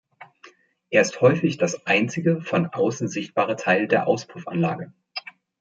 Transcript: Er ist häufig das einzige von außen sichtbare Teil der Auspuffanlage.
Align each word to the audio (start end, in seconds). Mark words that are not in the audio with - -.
Er 0.89 1.03
ist 1.03 1.21
häufig 1.21 1.57
das 1.57 1.85
einzige 1.85 2.41
von 2.41 2.65
außen 2.65 3.07
sichtbare 3.07 3.55
Teil 3.55 3.87
der 3.87 4.07
Auspuffanlage. 4.07 4.93